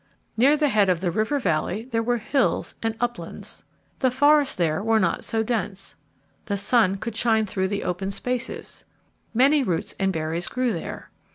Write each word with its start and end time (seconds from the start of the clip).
Near 0.35 0.57
the 0.57 0.69
head 0.69 0.89
of 0.89 0.99
the 0.99 1.11
river 1.11 1.37
valley 1.37 1.85
there 1.91 2.01
were 2.01 2.17
hills 2.17 2.73
and 2.81 2.97
uplands. 2.99 3.63
The 3.99 4.09
forests 4.09 4.55
there 4.55 4.81
were 4.81 4.99
not 4.99 5.23
so 5.23 5.43
dense. 5.43 5.93
The 6.47 6.57
sun 6.57 6.95
could 6.97 7.15
shine 7.15 7.45
through 7.45 7.67
the 7.67 7.83
open 7.83 8.09
spaces. 8.09 8.83
Many 9.31 9.61
roots 9.61 9.93
and 9.99 10.11
berries 10.11 10.47
grew 10.47 10.73
there. 10.73 11.11